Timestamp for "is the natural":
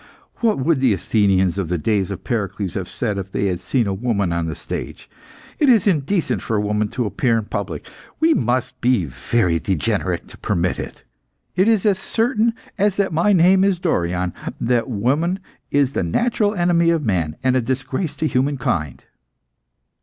15.69-16.55